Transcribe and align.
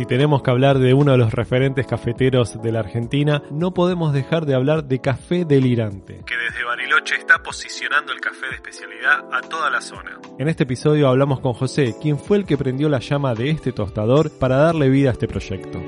Si 0.00 0.06
tenemos 0.06 0.42
que 0.42 0.50
hablar 0.50 0.78
de 0.78 0.94
uno 0.94 1.12
de 1.12 1.18
los 1.18 1.34
referentes 1.34 1.86
cafeteros 1.86 2.62
de 2.62 2.72
la 2.72 2.80
Argentina, 2.80 3.42
no 3.50 3.74
podemos 3.74 4.14
dejar 4.14 4.46
de 4.46 4.54
hablar 4.54 4.84
de 4.84 4.98
Café 4.98 5.44
Delirante. 5.44 6.22
que 6.24 6.38
desde 6.38 6.64
Bariloche 6.64 7.16
está 7.16 7.42
posicionando 7.42 8.10
el 8.10 8.18
café 8.18 8.46
de 8.46 8.54
especialidad 8.54 9.26
a 9.30 9.42
toda 9.42 9.68
la 9.68 9.82
zona. 9.82 10.18
En 10.38 10.48
este 10.48 10.62
episodio 10.62 11.06
hablamos 11.06 11.40
con 11.40 11.52
José, 11.52 11.96
quien 12.00 12.18
fue 12.18 12.38
el 12.38 12.46
que 12.46 12.56
prendió 12.56 12.88
la 12.88 13.00
llama 13.00 13.34
de 13.34 13.50
este 13.50 13.72
tostador 13.72 14.30
para 14.38 14.56
darle 14.56 14.88
vida 14.88 15.10
a 15.10 15.12
este 15.12 15.28
proyecto. 15.28 15.78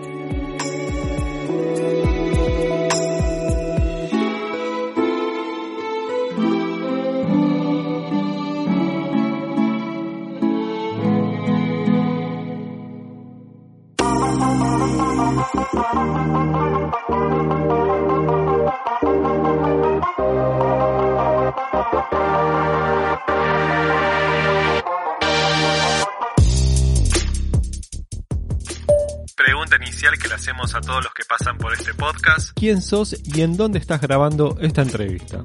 Pregunta 29.45 29.75
inicial 29.75 30.17
que 30.17 30.29
le 30.29 30.35
hacemos 30.35 30.73
a 30.77 30.81
todos 30.81 31.03
los 31.03 31.13
que 31.13 31.25
pasan 31.25 31.59
por 31.59 31.73
este 31.73 31.93
podcast. 31.95 32.53
¿Quién 32.55 32.81
sos 32.81 33.17
y 33.25 33.41
en 33.41 33.57
dónde 33.57 33.81
estás 33.81 34.01
grabando 34.01 34.57
esta 34.61 34.83
entrevista? 34.83 35.43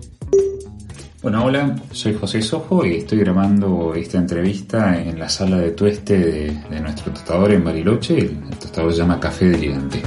Bueno, 1.23 1.45
hola, 1.45 1.75
soy 1.93 2.13
José 2.13 2.43
Sojo 2.43 2.85
y 2.85 2.97
estoy 2.97 3.17
grabando 3.17 3.95
esta 3.95 4.19
entrevista 4.19 5.01
en 5.01 5.17
la 5.17 5.27
sala 5.27 5.57
de 5.57 5.71
tueste 5.71 6.15
de, 6.15 6.63
de 6.69 6.79
nuestro 6.79 7.11
tostador 7.11 7.51
en 7.51 7.63
Bariloche. 7.63 8.19
El, 8.19 8.43
el 8.47 8.59
tostador 8.59 8.91
se 8.91 8.99
llama 8.99 9.19
Café 9.19 9.45
Delirante. 9.45 10.03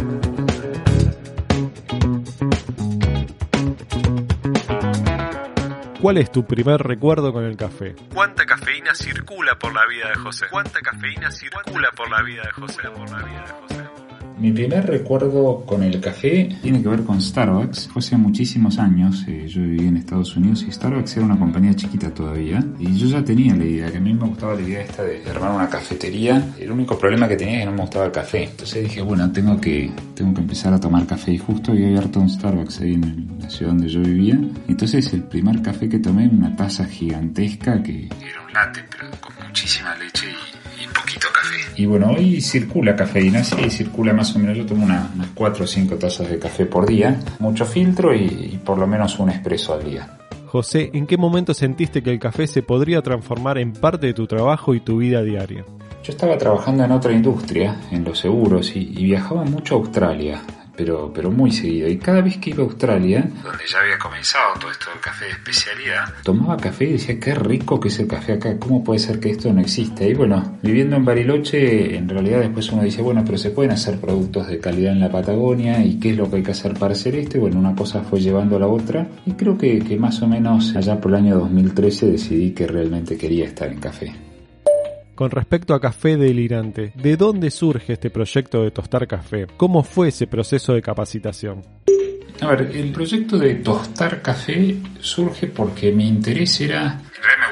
¿Cuál 6.01 6.17
es 6.17 6.33
tu 6.33 6.47
primer 6.47 6.81
recuerdo 6.81 7.31
con 7.31 7.45
el 7.45 7.59
café? 7.59 7.95
¿Cuánta 8.15 8.47
cafeína 8.47 8.95
circula 8.95 9.59
por 9.59 9.75
la 9.75 9.87
vida 9.87 10.09
de 10.09 10.15
José? 10.15 10.47
¿Cuánta 10.51 10.81
cafeína 10.81 11.31
circula 11.31 11.91
por 11.95 12.11
la 12.11 12.23
vida 12.23 12.43
de 12.43 12.53
José? 12.53 12.89
Por 12.89 13.11
la 13.11 13.19
vida 13.19 13.45
de 13.45 13.53
José. 13.53 13.90
Mi 14.41 14.53
primer 14.53 14.87
recuerdo 14.87 15.67
con 15.67 15.83
el 15.83 16.01
café 16.01 16.49
tiene 16.63 16.81
que 16.83 16.89
ver 16.89 17.03
con 17.03 17.21
Starbucks. 17.21 17.89
Fue 17.89 18.01
hace 18.01 18.17
muchísimos 18.17 18.79
años, 18.79 19.23
eh, 19.29 19.47
yo 19.47 19.61
vivía 19.61 19.89
en 19.89 19.99
Estados 19.99 20.35
Unidos 20.35 20.65
y 20.67 20.73
Starbucks 20.73 21.19
era 21.19 21.27
una 21.27 21.39
compañía 21.39 21.75
chiquita 21.75 22.09
todavía. 22.15 22.65
Y 22.79 22.97
yo 22.97 23.07
ya 23.09 23.23
tenía 23.23 23.55
la 23.55 23.67
idea, 23.67 23.93
que 23.93 23.99
a 23.99 24.01
mí 24.01 24.15
me 24.15 24.27
gustaba 24.27 24.55
la 24.55 24.63
idea 24.63 24.81
esta 24.81 25.03
de 25.03 25.23
armar 25.29 25.53
una 25.53 25.69
cafetería. 25.69 26.55
El 26.59 26.73
único 26.73 26.99
problema 26.99 27.29
que 27.29 27.37
tenía 27.37 27.57
es 27.57 27.61
que 27.61 27.67
no 27.67 27.73
me 27.73 27.83
gustaba 27.83 28.07
el 28.07 28.13
café. 28.13 28.45
Entonces 28.45 28.83
dije, 28.83 29.03
bueno, 29.03 29.31
tengo 29.31 29.61
que, 29.61 29.93
tengo 30.15 30.33
que 30.33 30.41
empezar 30.41 30.73
a 30.73 30.81
tomar 30.81 31.07
café. 31.07 31.33
Y 31.33 31.39
justo 31.39 31.73
había 31.73 31.89
abierto 31.89 32.21
un 32.21 32.31
Starbucks 32.31 32.81
ahí 32.81 32.95
en 32.95 33.37
la 33.43 33.51
ciudad 33.51 33.73
donde 33.73 33.89
yo 33.89 34.01
vivía. 34.01 34.41
Entonces 34.69 35.13
el 35.13 35.25
primer 35.25 35.61
café 35.61 35.87
que 35.87 35.99
tomé, 35.99 36.27
una 36.27 36.57
taza 36.57 36.87
gigantesca 36.87 37.83
que 37.83 38.07
era 38.07 38.43
latte, 38.53 38.85
pero 38.91 39.11
con 39.21 39.33
muchísima 39.47 39.95
leche 39.97 40.27
y, 40.29 40.85
y 40.85 40.87
poquito 40.89 41.27
café. 41.33 41.57
Y 41.77 41.87
bueno, 41.87 42.11
hoy 42.11 42.41
circula 42.41 42.95
cafeína, 42.97 43.43
sí, 43.45 43.71
circula 43.71 44.13
más 44.13 44.35
o 44.37 44.39
menos. 44.39 44.57
Yo 44.59 44.67
tomo 44.67 44.85
una- 44.85 45.11
unas 45.15 45.29
4 45.35 45.65
o 45.65 45.67
5 45.67 45.97
tazas 45.97 46.29
de 46.31 46.39
café 46.39 46.67
por 46.67 46.87
día, 46.87 47.19
mucho 47.39 47.65
filtro 47.65 48.15
y, 48.15 48.25
y 48.55 48.61
por 48.65 48.79
lo 48.79 48.87
menos 48.87 49.19
un 49.19 49.31
espresso 49.31 49.75
al 49.75 49.85
día. 49.85 50.17
José, 50.47 50.91
¿en 50.95 51.07
qué 51.07 51.17
momento 51.17 51.55
sentiste 51.55 52.03
que 52.03 52.11
el 52.11 52.19
café 52.19 52.47
se 52.49 52.63
podría 52.63 53.03
transformar 53.03 53.59
en 53.59 53.73
parte 53.73 54.09
de 54.09 54.15
tu 54.15 54.27
trabajo 54.27 54.75
y 54.75 54.81
tu 54.81 54.99
vida 54.99 55.23
diaria? 55.23 55.65
Yo 56.03 56.13
estaba 56.13 56.37
trabajando 56.39 56.83
en 56.83 56.91
otra 56.93 57.13
industria, 57.13 57.77
en 57.93 58.03
los 58.05 58.19
seguros, 58.19 58.75
y, 58.75 58.81
y 58.97 59.05
viajaba 59.05 59.45
mucho 59.45 59.75
a 59.77 59.79
Australia, 59.79 60.41
pero, 60.81 61.13
pero 61.13 61.31
muy 61.31 61.53
seguido. 61.53 61.89
Y 61.89 61.99
cada 61.99 62.23
vez 62.23 62.39
que 62.39 62.51
iba 62.51 62.63
a 62.63 62.67
Australia, 62.67 63.29
donde 63.45 63.65
ya 63.67 63.81
había 63.81 63.99
comenzado 63.99 64.55
todo 64.59 64.71
esto 64.71 64.89
del 64.91 64.99
café 64.99 65.27
de 65.27 65.33
especialidad, 65.33 66.15
tomaba 66.23 66.57
café 66.57 66.87
y 66.87 66.93
decía, 66.93 67.21
qué 67.21 67.35
rico 67.35 67.79
que 67.79 67.89
es 67.89 67.99
el 67.99 68.09
café 68.09 68.33
acá, 68.33 68.59
¿cómo 68.59 68.83
puede 68.83 68.99
ser 68.99 69.21
que 69.21 69.29
esto 69.29 69.53
no 69.53 69.61
existe? 69.61 70.09
Y 70.09 70.15
bueno, 70.15 70.59
viviendo 70.63 70.97
en 70.97 71.05
Bariloche, 71.05 71.99
en 71.99 72.09
realidad 72.09 72.41
después 72.41 72.73
uno 72.73 72.83
dice, 72.83 73.03
bueno, 73.03 73.23
pero 73.27 73.37
se 73.37 73.51
pueden 73.51 73.73
hacer 73.73 74.01
productos 74.01 74.49
de 74.49 74.59
calidad 74.59 74.93
en 74.93 75.01
la 75.01 75.13
Patagonia, 75.13 75.85
¿y 75.85 76.01
qué 76.01 76.13
es 76.13 76.17
lo 76.17 76.31
que 76.31 76.37
hay 76.37 76.43
que 76.43 76.53
hacer 76.53 76.73
para 76.73 76.95
hacer 76.95 77.15
esto? 77.15 77.37
Y 77.37 77.41
bueno, 77.41 77.59
una 77.59 77.75
cosa 77.75 78.03
fue 78.03 78.19
llevando 78.19 78.57
a 78.57 78.61
la 78.61 78.67
otra, 78.67 79.07
y 79.27 79.33
creo 79.33 79.59
que, 79.59 79.81
que 79.81 79.99
más 79.99 80.23
o 80.23 80.29
menos 80.29 80.75
allá 80.77 80.99
por 80.99 81.11
el 81.11 81.19
año 81.19 81.39
2013 81.41 82.07
decidí 82.07 82.53
que 82.53 82.67
realmente 82.67 83.19
quería 83.19 83.45
estar 83.45 83.69
en 83.69 83.81
café. 83.81 84.30
Con 85.21 85.31
respecto 85.31 85.75
a 85.75 85.81
Café 85.83 86.17
Delirante, 86.17 86.95
¿de 86.97 87.15
dónde 87.15 87.51
surge 87.51 87.93
este 87.93 88.09
proyecto 88.09 88.63
de 88.63 88.71
tostar 88.71 89.07
café? 89.07 89.47
¿Cómo 89.59 89.83
fue 89.83 90.09
ese 90.09 90.27
proceso 90.27 90.73
de 90.73 90.81
capacitación? 90.81 91.63
A 92.41 92.47
ver, 92.47 92.75
el 92.75 92.91
proyecto 92.91 93.37
de 93.37 93.57
tostar 93.57 94.23
café 94.23 94.79
surge 94.99 95.49
porque 95.49 95.93
mi 95.93 96.09
interés 96.09 96.63
era... 96.63 97.03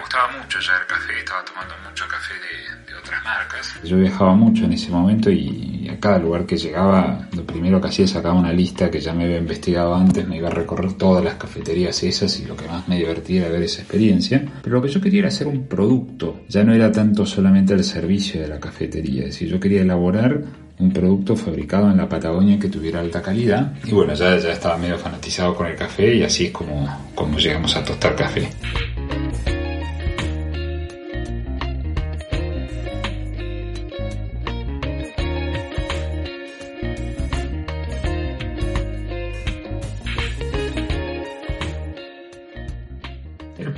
Gustaba 0.09 0.39
mucho 0.39 0.59
ya 0.59 0.73
el 0.73 0.87
café, 0.87 1.19
estaba 1.19 1.45
tomando 1.45 1.75
mucho 1.87 2.05
café 2.09 2.33
de, 2.33 2.91
de 2.91 2.99
otras 2.99 3.23
marcas. 3.23 3.75
Yo 3.85 3.99
viajaba 3.99 4.35
mucho 4.35 4.65
en 4.65 4.73
ese 4.73 4.91
momento 4.91 5.31
y 5.31 5.87
a 5.87 6.01
cada 6.01 6.19
lugar 6.19 6.47
que 6.47 6.57
llegaba, 6.57 7.29
lo 7.37 7.45
primero 7.45 7.79
que 7.79 7.89
hacía 7.89 8.07
es 8.07 8.13
sacaba 8.13 8.35
una 8.35 8.51
lista 8.51 8.91
que 8.91 9.01
ya 9.01 9.13
me 9.13 9.25
había 9.25 9.37
investigado 9.37 9.95
antes, 9.95 10.27
me 10.27 10.39
iba 10.39 10.49
a 10.49 10.53
recorrer 10.53 10.95
todas 10.95 11.23
las 11.23 11.35
cafeterías 11.35 12.03
esas 12.03 12.41
y 12.41 12.47
lo 12.47 12.57
que 12.57 12.67
más 12.67 12.89
me 12.89 12.97
divertía 12.97 13.43
era 13.43 13.51
ver 13.51 13.65
esa 13.65 13.83
experiencia. 13.83 14.43
Pero 14.63 14.77
lo 14.77 14.83
que 14.83 14.89
yo 14.89 14.99
quería 14.99 15.19
era 15.19 15.29
hacer 15.29 15.47
un 15.47 15.67
producto, 15.67 16.41
ya 16.49 16.65
no 16.65 16.73
era 16.73 16.91
tanto 16.91 17.27
solamente 17.27 17.75
el 17.75 17.85
servicio 17.85 18.41
de 18.41 18.49
la 18.49 18.59
cafetería, 18.59 19.25
es 19.25 19.33
decir, 19.33 19.51
yo 19.51 19.61
quería 19.61 19.83
elaborar 19.83 20.41
un 20.79 20.91
producto 20.91 21.37
fabricado 21.37 21.91
en 21.91 21.99
la 21.99 22.09
Patagonia 22.09 22.59
que 22.59 22.71
tuviera 22.71 23.01
alta 23.01 23.21
calidad. 23.21 23.75
Y 23.85 23.91
bueno, 23.91 24.15
ya, 24.15 24.39
ya 24.39 24.53
estaba 24.53 24.79
medio 24.79 24.97
fanatizado 24.97 25.55
con 25.55 25.67
el 25.67 25.77
café 25.77 26.15
y 26.15 26.23
así 26.23 26.47
es 26.47 26.51
como, 26.51 27.11
como 27.15 27.39
llegamos 27.39 27.77
a 27.77 27.85
tostar 27.85 28.17
café. 28.17 28.49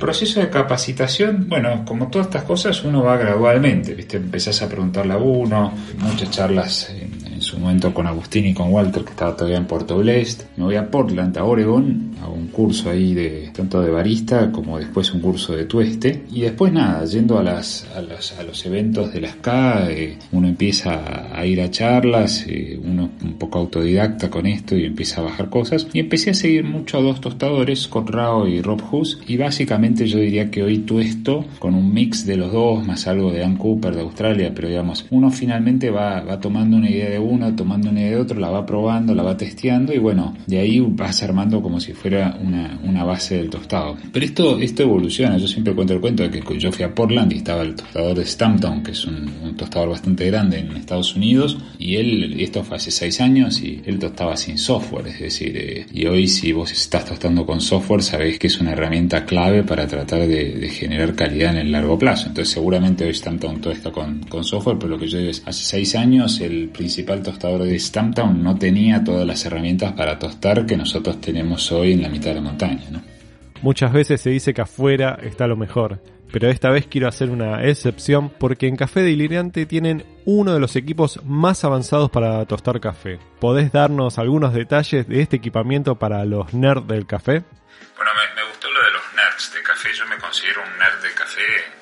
Proceso 0.01 0.41
de 0.41 0.49
capacitación, 0.49 1.47
bueno, 1.47 1.85
como 1.85 2.09
todas 2.09 2.27
estas 2.27 2.43
cosas, 2.43 2.83
uno 2.83 3.03
va 3.03 3.15
gradualmente, 3.15 3.93
¿viste? 3.93 4.17
Empezás 4.17 4.61
a 4.61 4.67
preguntarle 4.67 5.13
a 5.13 5.17
uno, 5.17 5.71
muchas 5.99 6.31
charlas 6.31 6.89
en, 6.89 7.20
momento 7.61 7.93
con 7.93 8.07
Agustín 8.07 8.45
y 8.45 8.53
con 8.53 8.71
Walter, 8.71 9.03
que 9.03 9.11
estaba 9.11 9.35
todavía 9.35 9.57
en 9.57 9.65
Puerto 9.65 9.97
Blest. 9.97 10.43
Me 10.57 10.65
voy 10.65 10.75
a 10.75 10.89
Portland, 10.89 11.37
a 11.37 11.43
Oregon, 11.43 12.11
a 12.21 12.27
un 12.27 12.47
curso 12.47 12.89
ahí 12.89 13.13
de 13.13 13.51
tanto 13.55 13.81
de 13.81 13.91
barista 13.91 14.51
como 14.51 14.77
después 14.77 15.13
un 15.13 15.21
curso 15.21 15.53
de 15.55 15.65
tueste. 15.65 16.23
Y 16.31 16.41
después 16.41 16.73
nada, 16.73 17.05
yendo 17.05 17.39
a, 17.39 17.43
las, 17.43 17.87
a, 17.95 18.01
los, 18.01 18.37
a 18.39 18.43
los 18.43 18.65
eventos 18.65 19.13
de 19.13 19.21
las 19.21 19.35
K, 19.35 19.91
eh, 19.91 20.17
uno 20.31 20.47
empieza 20.47 21.35
a, 21.35 21.45
ir 21.45 21.61
a 21.61 21.69
charlas, 21.69 22.45
eh, 22.47 22.79
uno 22.83 23.09
un 23.23 23.33
poco 23.33 23.59
autodidacta 23.59 24.29
con 24.29 24.45
esto 24.45 24.75
y 24.75 24.85
empieza 24.85 25.21
a 25.21 25.25
bajar 25.25 25.49
cosas. 25.49 25.87
Y 25.93 25.99
empecé 25.99 26.31
a 26.31 26.33
seguir 26.33 26.63
mucho 26.63 26.97
a 26.97 27.01
dos 27.01 27.21
tostadores, 27.21 27.81
Scott 27.81 28.09
Rao 28.09 28.47
y 28.47 28.61
Rob 28.61 28.81
Hughes, 28.91 29.19
y 29.27 29.37
básicamente 29.37 30.07
yo 30.07 30.19
diría 30.19 30.49
que 30.51 30.63
hoy 30.63 30.79
tuesto 30.79 31.45
con 31.59 31.75
un 31.75 31.93
mix 31.93 32.25
de 32.25 32.37
los 32.37 32.51
dos, 32.51 32.85
más 32.85 33.07
algo 33.07 33.31
de 33.31 33.39
Dan 33.39 33.57
Cooper 33.57 33.95
de 33.95 34.01
Australia, 34.01 34.51
pero 34.53 34.67
digamos, 34.67 35.05
uno 35.09 35.31
finalmente 35.31 35.89
va, 35.89 36.21
va 36.21 36.39
tomando 36.39 36.77
una 36.77 36.89
idea 36.89 37.09
de 37.09 37.19
uno, 37.19 37.50
tomando 37.55 37.89
una 37.89 38.01
de 38.01 38.17
otro, 38.17 38.39
la 38.39 38.49
va 38.49 38.65
probando, 38.65 39.13
la 39.13 39.23
va 39.23 39.37
testeando 39.37 39.93
y 39.93 39.97
bueno, 39.97 40.35
de 40.47 40.59
ahí 40.59 40.79
vas 40.79 41.23
armando 41.23 41.61
como 41.61 41.79
si 41.79 41.93
fuera 41.93 42.37
una, 42.41 42.79
una 42.83 43.03
base 43.03 43.37
del 43.37 43.49
tostado. 43.49 43.97
Pero 44.11 44.25
esto, 44.25 44.59
esto 44.59 44.83
evoluciona, 44.83 45.37
yo 45.37 45.47
siempre 45.47 45.73
cuento 45.73 45.93
el 45.93 46.01
cuento 46.01 46.23
de 46.23 46.29
que 46.29 46.41
yo 46.57 46.71
fui 46.71 46.85
a 46.85 46.93
Portland 46.93 47.31
y 47.33 47.37
estaba 47.37 47.63
el 47.63 47.75
tostador 47.75 48.17
de 48.17 48.25
Stamptown, 48.25 48.83
que 48.83 48.91
es 48.91 49.05
un, 49.05 49.29
un 49.43 49.55
tostador 49.55 49.89
bastante 49.89 50.25
grande 50.27 50.59
en 50.59 50.71
Estados 50.75 51.15
Unidos, 51.15 51.57
y 51.79 51.95
él, 51.95 52.39
esto 52.39 52.63
fue 52.63 52.77
hace 52.77 52.91
seis 52.91 53.21
años, 53.21 53.61
y 53.61 53.81
él 53.85 53.99
tostaba 53.99 54.37
sin 54.37 54.57
software, 54.57 55.07
es 55.07 55.19
decir, 55.19 55.55
eh, 55.55 55.85
y 55.93 56.05
hoy 56.05 56.27
si 56.27 56.51
vos 56.51 56.71
estás 56.71 57.05
tostando 57.05 57.45
con 57.45 57.61
software, 57.61 58.03
sabéis 58.03 58.39
que 58.39 58.47
es 58.47 58.59
una 58.59 58.71
herramienta 58.71 59.25
clave 59.25 59.63
para 59.63 59.87
tratar 59.87 60.27
de, 60.27 60.53
de 60.53 60.69
generar 60.69 61.15
calidad 61.15 61.51
en 61.51 61.57
el 61.57 61.71
largo 61.71 61.97
plazo. 61.97 62.27
Entonces 62.27 62.53
seguramente 62.53 63.05
hoy 63.05 63.13
Stamptown 63.13 63.61
todo 63.61 63.73
está 63.73 63.91
con, 63.91 64.21
con 64.29 64.43
software, 64.43 64.77
pero 64.77 64.89
lo 64.89 64.99
que 64.99 65.07
yo 65.07 65.17
digo 65.17 65.31
es, 65.31 65.43
hace 65.45 65.63
seis 65.63 65.95
años 65.95 66.39
el 66.41 66.69
principal 66.69 67.21
tostador 67.21 67.40
de 67.47 67.79
Stamptown 67.79 68.43
no 68.43 68.57
tenía 68.57 69.03
todas 69.03 69.25
las 69.25 69.43
herramientas 69.45 69.93
para 69.93 70.19
tostar 70.19 70.65
que 70.65 70.77
nosotros 70.77 71.19
tenemos 71.19 71.71
hoy 71.71 71.93
en 71.93 72.03
la 72.03 72.09
mitad 72.09 72.29
de 72.29 72.35
la 72.35 72.41
montaña, 72.41 72.83
¿no? 72.91 73.01
Muchas 73.61 73.91
veces 73.91 74.21
se 74.21 74.29
dice 74.29 74.53
que 74.53 74.61
afuera 74.61 75.17
está 75.21 75.47
lo 75.47 75.55
mejor, 75.55 76.01
pero 76.31 76.49
esta 76.49 76.69
vez 76.69 76.87
quiero 76.87 77.07
hacer 77.07 77.29
una 77.29 77.63
excepción 77.63 78.29
porque 78.29 78.67
en 78.67 78.75
Café 78.75 79.01
Delirante 79.01 79.65
tienen 79.65 80.05
uno 80.25 80.53
de 80.53 80.59
los 80.59 80.75
equipos 80.75 81.19
más 81.23 81.63
avanzados 81.63 82.09
para 82.09 82.45
tostar 82.45 82.79
café. 82.79 83.19
¿Podés 83.39 83.71
darnos 83.71 84.17
algunos 84.17 84.53
detalles 84.53 85.07
de 85.07 85.21
este 85.21 85.37
equipamiento 85.37 85.95
para 85.95 86.23
los 86.25 86.53
nerds 86.53 86.87
del 86.87 87.05
café? 87.05 87.43
Bueno, 87.95 88.11
me, 88.15 88.41
me 88.41 88.49
gustó 88.49 88.67
lo 88.69 88.79
de 88.79 88.91
los 88.91 89.03
nerds 89.15 89.53
de 89.53 89.63
café. 89.63 89.89
Yo 89.97 90.05
me 90.07 90.17
considero 90.17 90.61
un 90.61 90.77
nerd 90.79 91.01
de 91.03 91.13
café 91.13 91.80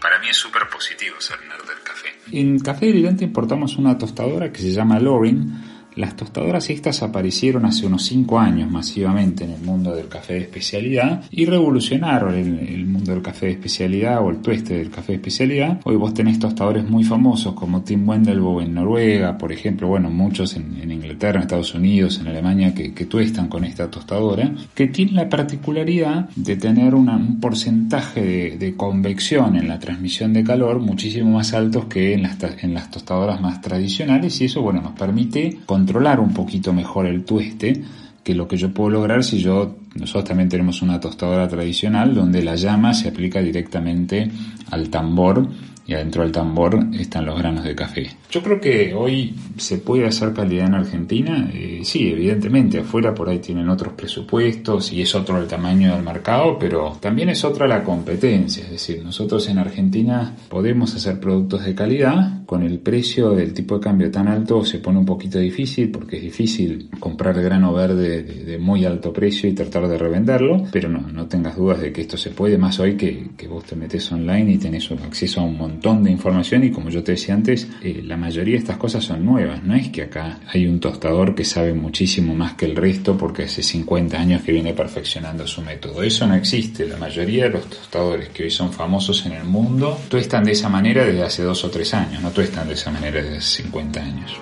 para 0.00 0.18
mí 0.18 0.28
es 0.28 0.36
súper 0.36 0.68
positivo 0.68 1.16
ser 1.20 1.38
nerd 1.40 1.66
del 1.66 1.82
café. 1.82 2.08
En 2.32 2.58
Café 2.58 2.86
Delirante 2.86 3.24
importamos 3.24 3.76
una 3.76 3.96
tostadora 3.96 4.52
que 4.52 4.60
se 4.60 4.72
llama 4.72 4.98
Loring 4.98 5.75
las 5.96 6.14
tostadoras 6.14 6.68
estas 6.70 7.02
aparecieron 7.02 7.64
hace 7.64 7.86
unos 7.86 8.04
5 8.04 8.38
años 8.38 8.70
masivamente 8.70 9.44
en 9.44 9.52
el 9.52 9.62
mundo 9.62 9.94
del 9.94 10.08
café 10.08 10.34
de 10.34 10.40
especialidad 10.40 11.24
y 11.30 11.46
revolucionaron 11.46 12.34
el, 12.34 12.58
el, 12.60 12.86
mundo 12.86 13.12
del 13.12 13.22
café 13.22 13.46
de 13.46 13.52
especialidad 13.52 14.22
o 14.22 14.30
el 14.30 14.38
tueste 14.38 14.74
del 14.74 14.90
café 14.90 15.12
de 15.12 15.16
especialidad. 15.16 15.80
Hoy 15.84 15.96
vos 15.96 16.12
tenés 16.12 16.38
tostadores 16.38 16.88
muy 16.88 17.02
famosos 17.02 17.54
como 17.54 17.82
Tim 17.82 18.06
Wendelboe 18.06 18.64
en 18.64 18.74
Noruega, 18.74 19.38
por 19.38 19.52
ejemplo, 19.52 19.88
bueno, 19.88 20.10
muchos 20.10 20.54
en, 20.56 20.78
en 20.80 20.92
Inglaterra, 20.92 21.38
en 21.38 21.42
Estados 21.42 21.74
Unidos, 21.74 22.18
en 22.20 22.28
Alemania 22.28 22.74
que, 22.74 22.92
que, 22.92 23.06
tuestan 23.06 23.48
con 23.48 23.64
esta 23.64 23.90
tostadora, 23.90 24.52
que 24.74 24.88
tiene 24.88 25.12
la 25.12 25.28
particularidad 25.28 26.28
de 26.36 26.56
tener 26.56 26.94
una, 26.94 27.16
un 27.16 27.40
porcentaje 27.40 28.20
de, 28.20 28.58
de, 28.58 28.76
convección 28.76 29.56
en 29.56 29.68
la 29.68 29.78
transmisión 29.78 30.32
de 30.32 30.44
calor 30.44 30.80
muchísimo 30.80 31.30
más 31.30 31.54
altos 31.54 31.86
que 31.86 32.12
en 32.12 32.22
las, 32.22 32.36
en 32.62 32.74
las 32.74 32.90
tostadoras 32.90 33.40
más 33.40 33.60
tradicionales 33.60 34.40
y 34.40 34.46
eso, 34.46 34.60
bueno, 34.60 34.82
nos 34.82 34.92
permite 34.92 35.60
controlar 35.86 36.18
un 36.18 36.34
poquito 36.34 36.72
mejor 36.72 37.06
el 37.06 37.24
tueste 37.24 37.80
que 38.24 38.34
lo 38.34 38.48
que 38.48 38.56
yo 38.56 38.74
puedo 38.74 38.90
lograr 38.90 39.22
si 39.22 39.38
yo 39.38 39.76
nosotros 39.94 40.24
también 40.24 40.48
tenemos 40.48 40.82
una 40.82 40.98
tostadora 40.98 41.46
tradicional 41.46 42.12
donde 42.12 42.42
la 42.42 42.56
llama 42.56 42.92
se 42.92 43.06
aplica 43.06 43.40
directamente 43.40 44.28
al 44.72 44.90
tambor 44.90 45.48
y 45.86 45.94
adentro 45.94 46.22
del 46.22 46.32
tambor 46.32 46.78
están 46.94 47.26
los 47.26 47.38
granos 47.38 47.64
de 47.64 47.74
café. 47.74 48.10
Yo 48.30 48.42
creo 48.42 48.60
que 48.60 48.92
hoy 48.94 49.34
se 49.56 49.78
puede 49.78 50.06
hacer 50.06 50.32
calidad 50.32 50.66
en 50.66 50.74
Argentina, 50.74 51.48
eh, 51.52 51.80
sí, 51.84 52.08
evidentemente, 52.08 52.80
afuera 52.80 53.14
por 53.14 53.28
ahí 53.28 53.38
tienen 53.38 53.68
otros 53.68 53.92
presupuestos 53.94 54.92
y 54.92 55.02
es 55.02 55.14
otro 55.14 55.38
el 55.38 55.46
tamaño 55.46 55.94
del 55.94 56.02
mercado, 56.02 56.58
pero 56.58 56.96
también 57.00 57.28
es 57.28 57.44
otra 57.44 57.68
la 57.68 57.84
competencia, 57.84 58.64
es 58.64 58.70
decir, 58.70 59.02
nosotros 59.04 59.48
en 59.48 59.58
Argentina 59.58 60.34
podemos 60.48 60.94
hacer 60.94 61.20
productos 61.20 61.64
de 61.64 61.74
calidad, 61.74 62.44
con 62.46 62.62
el 62.62 62.78
precio 62.78 63.30
del 63.30 63.52
tipo 63.52 63.76
de 63.76 63.80
cambio 63.80 64.10
tan 64.10 64.28
alto 64.28 64.64
se 64.64 64.78
pone 64.78 64.98
un 64.98 65.06
poquito 65.06 65.38
difícil 65.38 65.90
porque 65.90 66.16
es 66.16 66.22
difícil 66.22 66.88
comprar 67.00 67.40
grano 67.42 67.72
verde 67.72 68.22
de, 68.22 68.56
muy 68.58 68.84
alto 68.84 69.12
precio 69.12 69.48
y 69.48 69.52
tratar 69.52 69.86
de 69.88 69.98
revenderlo, 69.98 70.64
pero 70.72 70.88
no, 70.88 71.00
no 71.00 71.26
tengas 71.26 71.56
dudas 71.56 71.80
de 71.80 71.92
que 71.92 72.00
esto 72.00 72.16
se 72.16 72.30
puede, 72.30 72.56
más 72.56 72.78
hoy 72.80 72.96
que, 72.96 73.30
que 73.36 73.48
vos 73.48 73.64
te 73.64 73.76
metes 73.76 74.10
online 74.10 74.52
y 74.52 74.58
tenés 74.58 74.90
acceso 74.90 75.40
a 75.40 75.44
un 75.44 75.58
montón 75.58 75.75
montón 75.76 76.02
de 76.04 76.10
información 76.10 76.64
y 76.64 76.70
como 76.70 76.88
yo 76.88 77.04
te 77.04 77.12
decía 77.12 77.34
antes, 77.34 77.68
eh, 77.82 78.00
la 78.02 78.16
mayoría 78.16 78.54
de 78.54 78.60
estas 78.60 78.78
cosas 78.78 79.04
son 79.04 79.24
nuevas. 79.24 79.62
No 79.62 79.74
es 79.74 79.90
que 79.90 80.02
acá 80.02 80.40
hay 80.48 80.66
un 80.66 80.80
tostador 80.80 81.34
que 81.34 81.44
sabe 81.44 81.74
muchísimo 81.74 82.34
más 82.34 82.54
que 82.54 82.64
el 82.64 82.74
resto 82.74 83.16
porque 83.16 83.44
hace 83.44 83.62
50 83.62 84.18
años 84.18 84.42
que 84.42 84.52
viene 84.52 84.72
perfeccionando 84.72 85.46
su 85.46 85.60
método. 85.60 86.02
Eso 86.02 86.26
no 86.26 86.34
existe. 86.34 86.86
La 86.86 86.96
mayoría 86.96 87.44
de 87.44 87.50
los 87.50 87.68
tostadores 87.68 88.30
que 88.30 88.44
hoy 88.44 88.50
son 88.50 88.72
famosos 88.72 89.26
en 89.26 89.32
el 89.32 89.44
mundo 89.44 89.98
tuestan 90.08 90.44
de 90.44 90.52
esa 90.52 90.70
manera 90.70 91.04
desde 91.04 91.22
hace 91.22 91.42
dos 91.42 91.62
o 91.64 91.70
tres 91.70 91.92
años, 91.92 92.22
no 92.22 92.30
tuestan 92.30 92.68
de 92.68 92.74
esa 92.74 92.90
manera 92.90 93.22
desde 93.22 93.36
hace 93.36 93.62
50 93.62 94.00
años. 94.00 94.32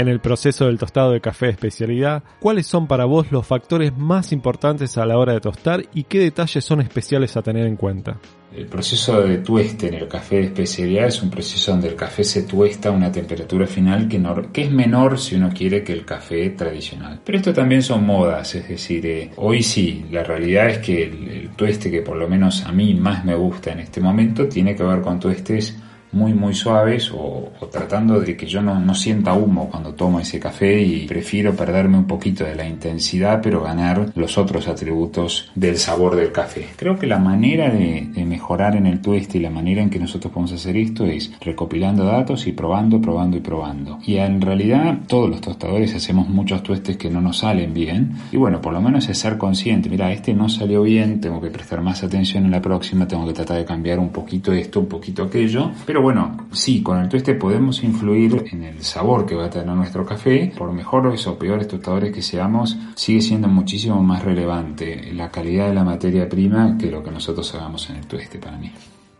En 0.00 0.08
el 0.08 0.20
proceso 0.20 0.64
del 0.64 0.78
tostado 0.78 1.12
de 1.12 1.20
café 1.20 1.44
de 1.44 1.52
especialidad, 1.52 2.22
¿cuáles 2.38 2.66
son 2.66 2.86
para 2.86 3.04
vos 3.04 3.30
los 3.30 3.46
factores 3.46 3.94
más 3.98 4.32
importantes 4.32 4.96
a 4.96 5.04
la 5.04 5.18
hora 5.18 5.34
de 5.34 5.40
tostar 5.40 5.84
y 5.92 6.04
qué 6.04 6.20
detalles 6.20 6.64
son 6.64 6.80
especiales 6.80 7.36
a 7.36 7.42
tener 7.42 7.66
en 7.66 7.76
cuenta? 7.76 8.18
El 8.56 8.64
proceso 8.64 9.20
de 9.20 9.36
tueste 9.36 9.88
en 9.88 9.94
el 9.96 10.08
café 10.08 10.36
de 10.36 10.44
especialidad 10.44 11.08
es 11.08 11.22
un 11.22 11.28
proceso 11.28 11.72
donde 11.72 11.88
el 11.88 11.96
café 11.96 12.24
se 12.24 12.44
tuesta 12.44 12.88
a 12.88 12.92
una 12.92 13.12
temperatura 13.12 13.66
final 13.66 14.08
que, 14.08 14.62
es 14.62 14.70
menor 14.72 15.18
si 15.18 15.34
uno 15.34 15.50
quiere 15.54 15.84
que 15.84 15.92
el 15.92 16.06
café 16.06 16.48
tradicional. 16.48 17.20
Pero 17.22 17.36
esto 17.36 17.52
también 17.52 17.82
son 17.82 18.06
modas, 18.06 18.54
es 18.54 18.70
decir, 18.70 19.04
eh, 19.04 19.30
hoy 19.36 19.62
sí, 19.62 20.06
la 20.10 20.24
realidad 20.24 20.70
es 20.70 20.78
que 20.78 21.02
el, 21.02 21.28
el 21.28 21.48
tueste 21.50 21.90
que 21.90 22.00
por 22.00 22.16
lo 22.16 22.26
menos 22.26 22.64
a 22.64 22.72
mí 22.72 22.94
más 22.94 23.22
me 23.26 23.34
gusta 23.34 23.72
en 23.72 23.80
este 23.80 24.00
momento 24.00 24.48
tiene 24.48 24.74
que 24.74 24.82
ver 24.82 25.02
con 25.02 25.20
tuestes 25.20 25.76
muy 26.12 26.34
muy 26.34 26.54
suaves 26.54 27.10
o, 27.12 27.52
o 27.60 27.66
tratando 27.66 28.20
de 28.20 28.36
que 28.36 28.46
yo 28.46 28.62
no, 28.62 28.78
no, 28.78 28.94
sienta 28.94 29.32
humo 29.32 29.68
cuando 29.70 29.94
tomo 29.94 30.20
ese 30.20 30.40
café 30.40 30.80
y 30.80 31.06
prefiero 31.06 31.54
perderme 31.54 31.98
un 31.98 32.06
poquito 32.06 32.44
de 32.44 32.54
la 32.54 32.66
intensidad 32.66 33.40
pero 33.42 33.62
ganar 33.62 34.10
los 34.14 34.36
otros 34.38 34.68
atributos 34.68 35.50
del 35.54 35.76
sabor 35.76 36.16
del 36.16 36.32
café. 36.32 36.66
Creo 36.76 36.98
que 36.98 37.06
la 37.06 37.18
manera 37.18 37.70
de, 37.70 38.08
de 38.12 38.24
mejorar 38.24 38.76
en 38.76 38.86
el 38.86 39.00
tueste 39.00 39.38
y 39.38 39.40
la 39.40 39.50
manera 39.50 39.82
en 39.82 39.90
que 39.90 39.98
nosotros 39.98 40.32
podemos 40.32 40.52
hacer 40.52 40.76
esto 40.76 41.06
es 41.06 41.32
recopilando 41.40 42.04
datos 42.04 42.46
y 42.46 42.52
probando, 42.52 43.00
probando 43.00 43.36
y 43.36 43.40
probando. 43.40 43.98
Y 44.04 44.16
en 44.16 44.40
realidad 44.40 44.98
todos 45.06 45.30
los 45.30 45.40
tostadores 45.40 45.94
hacemos 45.94 46.28
muchos 46.28 46.62
tuestes 46.62 46.96
que 46.96 47.10
no 47.10 47.20
nos 47.20 47.38
salen 47.38 47.72
bien 47.72 48.12
y 48.32 48.36
bueno, 48.36 48.60
por 48.60 48.72
lo 48.72 48.80
menos 48.80 49.08
es 49.08 49.18
ser 49.18 49.38
consciente, 49.38 49.88
mira, 49.88 50.12
este 50.12 50.34
no 50.34 50.48
salió 50.48 50.82
bien, 50.82 51.20
tengo 51.20 51.40
que 51.40 51.50
prestar 51.50 51.80
más 51.82 52.02
atención 52.02 52.44
en 52.44 52.50
la 52.50 52.60
próxima, 52.60 53.06
tengo 53.06 53.26
que 53.26 53.32
tratar 53.32 53.58
de 53.58 53.64
cambiar 53.64 53.98
un 53.98 54.10
poquito 54.10 54.52
esto, 54.52 54.80
un 54.80 54.86
poquito 54.86 55.24
aquello, 55.24 55.70
pero 55.86 55.99
pero 56.00 56.14
bueno, 56.14 56.48
sí, 56.52 56.82
con 56.82 56.98
el 56.98 57.10
tueste 57.10 57.34
podemos 57.34 57.84
influir 57.84 58.46
en 58.52 58.62
el 58.62 58.82
sabor 58.82 59.26
que 59.26 59.34
va 59.34 59.44
a 59.44 59.50
tener 59.50 59.68
nuestro 59.68 60.06
café. 60.06 60.50
Por 60.56 60.72
mejores 60.72 61.26
o 61.26 61.38
peores 61.38 61.68
tostadores 61.68 62.10
que 62.10 62.22
seamos, 62.22 62.74
sigue 62.94 63.20
siendo 63.20 63.48
muchísimo 63.48 64.02
más 64.02 64.24
relevante 64.24 65.12
la 65.12 65.30
calidad 65.30 65.68
de 65.68 65.74
la 65.74 65.84
materia 65.84 66.26
prima 66.26 66.78
que 66.78 66.90
lo 66.90 67.04
que 67.04 67.10
nosotros 67.10 67.54
hagamos 67.54 67.90
en 67.90 67.96
el 67.96 68.06
tueste 68.06 68.38
para 68.38 68.56
mí. 68.56 68.72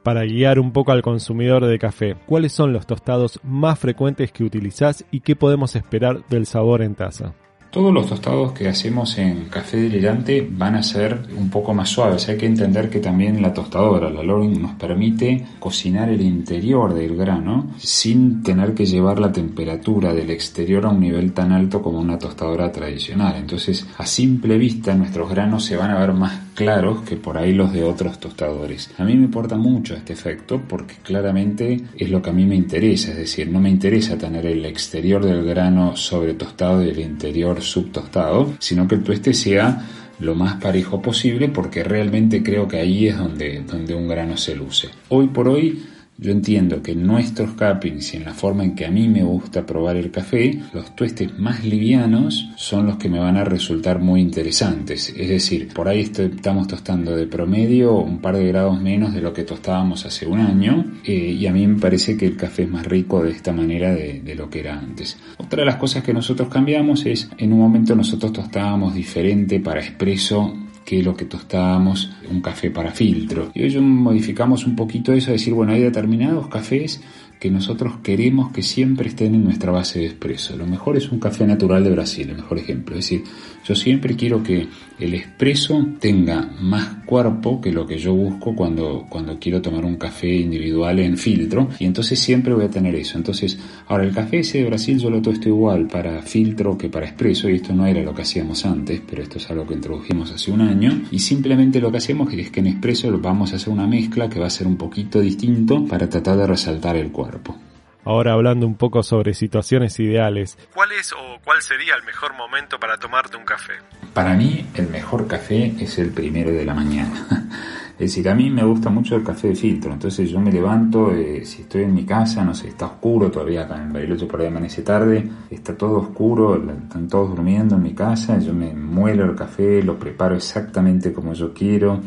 Para 0.02 0.24
guiar 0.24 0.58
un 0.58 0.72
poco 0.72 0.92
al 0.92 1.02
consumidor 1.02 1.66
de 1.66 1.78
café, 1.78 2.16
¿cuáles 2.24 2.52
son 2.52 2.72
los 2.72 2.86
tostados 2.86 3.38
más 3.44 3.78
frecuentes 3.78 4.32
que 4.32 4.44
utilizás 4.44 5.04
y 5.10 5.20
qué 5.20 5.36
podemos 5.36 5.76
esperar 5.76 6.26
del 6.30 6.46
sabor 6.46 6.80
en 6.80 6.94
taza? 6.94 7.34
Todos 7.70 7.94
los 7.94 8.08
tostados 8.08 8.50
que 8.50 8.68
hacemos 8.68 9.16
en 9.18 9.44
café 9.44 9.76
delirante 9.76 10.44
van 10.50 10.74
a 10.74 10.82
ser 10.82 11.22
un 11.38 11.50
poco 11.50 11.72
más 11.72 11.88
suaves. 11.88 12.28
Hay 12.28 12.36
que 12.36 12.46
entender 12.46 12.90
que 12.90 12.98
también 12.98 13.40
la 13.40 13.54
tostadora, 13.54 14.10
la 14.10 14.24
Loring, 14.24 14.60
nos 14.60 14.72
permite 14.72 15.46
cocinar 15.60 16.08
el 16.08 16.20
interior 16.20 16.92
del 16.92 17.16
grano 17.16 17.70
sin 17.78 18.42
tener 18.42 18.74
que 18.74 18.86
llevar 18.86 19.20
la 19.20 19.30
temperatura 19.30 20.12
del 20.12 20.30
exterior 20.30 20.84
a 20.84 20.88
un 20.88 20.98
nivel 20.98 21.32
tan 21.32 21.52
alto 21.52 21.80
como 21.80 22.00
una 22.00 22.18
tostadora 22.18 22.72
tradicional. 22.72 23.36
Entonces, 23.36 23.86
a 23.98 24.04
simple 24.04 24.58
vista, 24.58 24.92
nuestros 24.96 25.30
granos 25.30 25.64
se 25.64 25.76
van 25.76 25.92
a 25.92 26.00
ver 26.00 26.12
más 26.12 26.49
claros 26.54 27.02
que 27.02 27.16
por 27.16 27.38
ahí 27.38 27.52
los 27.52 27.72
de 27.72 27.82
otros 27.82 28.18
tostadores. 28.20 28.90
A 28.98 29.04
mí 29.04 29.14
me 29.14 29.24
importa 29.24 29.56
mucho 29.56 29.94
este 29.94 30.12
efecto 30.12 30.62
porque 30.66 30.96
claramente 31.02 31.80
es 31.96 32.10
lo 32.10 32.20
que 32.20 32.30
a 32.30 32.32
mí 32.32 32.44
me 32.44 32.56
interesa. 32.56 33.10
Es 33.12 33.16
decir, 33.16 33.48
no 33.48 33.60
me 33.60 33.70
interesa 33.70 34.18
tener 34.18 34.46
el 34.46 34.64
exterior 34.64 35.24
del 35.24 35.44
grano 35.44 35.96
sobre 35.96 36.34
tostado 36.34 36.84
y 36.84 36.88
el 36.90 37.00
interior 37.00 37.62
subtostado, 37.62 38.54
sino 38.58 38.86
que 38.86 38.96
el 38.96 39.02
tueste 39.02 39.34
sea 39.34 39.86
lo 40.20 40.34
más 40.34 40.56
parejo 40.56 41.00
posible 41.00 41.48
porque 41.48 41.82
realmente 41.82 42.42
creo 42.42 42.68
que 42.68 42.78
ahí 42.78 43.08
es 43.08 43.16
donde, 43.16 43.62
donde 43.62 43.94
un 43.94 44.06
grano 44.06 44.36
se 44.36 44.54
luce. 44.54 44.88
Hoy 45.08 45.28
por 45.28 45.48
hoy 45.48 45.82
yo 46.20 46.32
entiendo 46.32 46.82
que 46.82 46.92
en 46.92 47.06
nuestros 47.06 47.52
cappings 47.52 48.12
y 48.12 48.18
en 48.18 48.24
la 48.24 48.34
forma 48.34 48.62
en 48.62 48.74
que 48.74 48.84
a 48.84 48.90
mí 48.90 49.08
me 49.08 49.22
gusta 49.22 49.64
probar 49.64 49.96
el 49.96 50.10
café, 50.10 50.60
los 50.74 50.94
tuestes 50.94 51.38
más 51.38 51.64
livianos 51.64 52.50
son 52.56 52.86
los 52.86 52.96
que 52.96 53.08
me 53.08 53.18
van 53.18 53.38
a 53.38 53.44
resultar 53.44 54.00
muy 54.00 54.20
interesantes. 54.20 55.14
Es 55.16 55.28
decir, 55.30 55.68
por 55.72 55.88
ahí 55.88 56.00
estamos 56.00 56.68
tostando 56.68 57.16
de 57.16 57.26
promedio 57.26 57.94
un 57.94 58.18
par 58.18 58.36
de 58.36 58.46
grados 58.48 58.80
menos 58.80 59.14
de 59.14 59.22
lo 59.22 59.32
que 59.32 59.44
tostábamos 59.44 60.04
hace 60.04 60.26
un 60.26 60.40
año 60.40 60.84
eh, 61.04 61.36
y 61.38 61.46
a 61.46 61.52
mí 61.52 61.66
me 61.66 61.80
parece 61.80 62.18
que 62.18 62.26
el 62.26 62.36
café 62.36 62.64
es 62.64 62.70
más 62.70 62.86
rico 62.86 63.22
de 63.22 63.30
esta 63.30 63.52
manera 63.52 63.94
de, 63.94 64.20
de 64.20 64.34
lo 64.34 64.50
que 64.50 64.60
era 64.60 64.78
antes. 64.78 65.18
Otra 65.38 65.60
de 65.60 65.66
las 65.66 65.76
cosas 65.76 66.04
que 66.04 66.12
nosotros 66.12 66.48
cambiamos 66.48 67.06
es, 67.06 67.30
en 67.38 67.54
un 67.54 67.60
momento 67.60 67.96
nosotros 67.96 68.32
tostábamos 68.32 68.94
diferente 68.94 69.58
para 69.58 69.80
expreso 69.80 70.54
que 70.84 71.02
lo 71.02 71.16
que 71.16 71.24
tostábamos 71.24 72.10
un 72.30 72.40
café 72.40 72.70
para 72.70 72.90
filtro. 72.90 73.50
Y 73.54 73.62
hoy 73.62 73.80
modificamos 73.80 74.66
un 74.66 74.76
poquito 74.76 75.12
eso, 75.12 75.30
decir, 75.30 75.52
bueno, 75.54 75.72
hay 75.72 75.80
determinados 75.80 76.48
cafés 76.48 77.00
que 77.38 77.50
nosotros 77.50 77.94
queremos 78.02 78.52
que 78.52 78.62
siempre 78.62 79.08
estén 79.08 79.34
en 79.34 79.44
nuestra 79.44 79.72
base 79.72 80.00
de 80.00 80.06
expreso. 80.06 80.56
Lo 80.56 80.66
mejor 80.66 80.96
es 80.96 81.10
un 81.10 81.18
café 81.18 81.46
natural 81.46 81.82
de 81.82 81.90
Brasil, 81.90 82.28
el 82.28 82.36
mejor 82.36 82.58
ejemplo. 82.58 82.96
Es 82.96 83.06
decir, 83.06 83.24
yo 83.70 83.76
siempre 83.76 84.16
quiero 84.16 84.42
que 84.42 84.66
el 84.98 85.14
expreso 85.14 85.86
tenga 86.00 86.44
más 86.60 87.04
cuerpo 87.06 87.60
que 87.60 87.70
lo 87.70 87.86
que 87.86 87.98
yo 87.98 88.12
busco 88.12 88.52
cuando, 88.56 89.06
cuando 89.08 89.38
quiero 89.38 89.62
tomar 89.62 89.84
un 89.84 89.94
café 89.94 90.26
individual 90.26 90.98
en 90.98 91.16
filtro. 91.16 91.68
Y 91.78 91.84
entonces 91.84 92.18
siempre 92.18 92.52
voy 92.52 92.64
a 92.64 92.68
tener 92.68 92.96
eso. 92.96 93.16
Entonces, 93.16 93.56
ahora 93.86 94.02
el 94.02 94.12
café 94.12 94.40
ese 94.40 94.58
de 94.58 94.64
Brasil 94.64 94.98
yo 94.98 95.08
lo 95.08 95.22
tosto 95.22 95.48
igual 95.48 95.86
para 95.86 96.20
filtro 96.20 96.76
que 96.76 96.88
para 96.88 97.06
expreso. 97.06 97.48
Y 97.48 97.54
esto 97.54 97.72
no 97.72 97.86
era 97.86 98.02
lo 98.02 98.12
que 98.12 98.22
hacíamos 98.22 98.66
antes, 98.66 99.02
pero 99.08 99.22
esto 99.22 99.38
es 99.38 99.48
algo 99.48 99.64
que 99.64 99.74
introdujimos 99.74 100.32
hace 100.32 100.50
un 100.50 100.62
año. 100.62 101.02
Y 101.12 101.20
simplemente 101.20 101.80
lo 101.80 101.92
que 101.92 101.98
hacemos 101.98 102.32
es 102.34 102.50
que 102.50 102.58
en 102.58 102.66
expreso 102.66 103.16
vamos 103.20 103.52
a 103.52 103.56
hacer 103.56 103.72
una 103.72 103.86
mezcla 103.86 104.28
que 104.28 104.40
va 104.40 104.48
a 104.48 104.50
ser 104.50 104.66
un 104.66 104.76
poquito 104.76 105.20
distinto 105.20 105.86
para 105.86 106.08
tratar 106.08 106.38
de 106.38 106.48
resaltar 106.48 106.96
el 106.96 107.12
cuerpo. 107.12 107.69
Ahora 108.04 108.32
hablando 108.32 108.66
un 108.66 108.76
poco 108.76 109.02
sobre 109.02 109.34
situaciones 109.34 109.98
ideales. 110.00 110.58
¿Cuál 110.74 110.92
es 110.92 111.12
o 111.12 111.38
cuál 111.44 111.60
sería 111.60 111.94
el 111.94 112.04
mejor 112.04 112.34
momento 112.34 112.78
para 112.78 112.96
tomarte 112.96 113.36
un 113.36 113.44
café? 113.44 113.74
Para 114.14 114.34
mí 114.34 114.66
el 114.74 114.88
mejor 114.88 115.26
café 115.26 115.74
es 115.78 115.98
el 115.98 116.10
primero 116.10 116.50
de 116.50 116.64
la 116.64 116.74
mañana. 116.74 117.48
Es 118.00 118.12
decir, 118.14 118.30
a 118.30 118.34
mí 118.34 118.48
me 118.48 118.64
gusta 118.64 118.88
mucho 118.88 119.14
el 119.14 119.22
café 119.22 119.48
de 119.48 119.54
filtro, 119.54 119.92
entonces 119.92 120.30
yo 120.30 120.40
me 120.40 120.50
levanto, 120.50 121.12
eh, 121.12 121.44
si 121.44 121.60
estoy 121.60 121.82
en 121.82 121.92
mi 121.92 122.06
casa, 122.06 122.42
no 122.42 122.54
sé, 122.54 122.68
está 122.68 122.86
oscuro 122.86 123.30
todavía 123.30 123.64
acá 123.64 123.76
en 123.76 123.92
Bariloche, 123.92 124.24
por 124.24 124.40
ahí 124.40 124.46
amanece 124.46 124.80
tarde, 124.80 125.30
está 125.50 125.76
todo 125.76 125.98
oscuro, 125.98 126.56
están 126.56 127.08
todos 127.10 127.28
durmiendo 127.28 127.76
en 127.76 127.82
mi 127.82 127.92
casa, 127.92 128.38
yo 128.38 128.54
me 128.54 128.72
muelo 128.72 129.26
el 129.26 129.34
café, 129.34 129.82
lo 129.82 129.98
preparo 129.98 130.34
exactamente 130.34 131.12
como 131.12 131.34
yo 131.34 131.52
quiero, 131.52 132.00